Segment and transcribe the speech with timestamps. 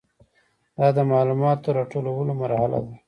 [0.77, 2.93] دا د معلوماتو د راټولولو مرحله ده.